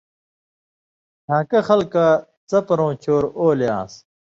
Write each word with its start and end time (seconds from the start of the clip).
دھان٘کہ 1.25 1.59
خلکہ 1.67 2.05
څپرؤں 2.49 2.93
چور 3.03 3.23
اولے 3.39 3.67
آن٘س 3.79 3.93